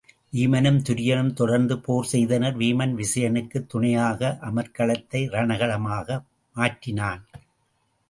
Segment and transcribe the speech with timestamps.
[0.33, 6.21] வீமனும் துரியனும் தொடர்ந்து போர் செய்தனர் வீமன் விசயனுக்குத் துணையாக அமர்க்களத்தை ரணகள மாக
[6.55, 7.23] மாற்றினான்.